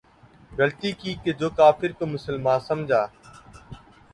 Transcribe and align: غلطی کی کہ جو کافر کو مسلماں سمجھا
غلطی 0.51 0.91
کی 1.01 1.13
کہ 1.23 1.31
جو 1.39 1.49
کافر 1.59 1.91
کو 1.99 2.05
مسلماں 2.05 2.57
سمجھا 2.67 3.05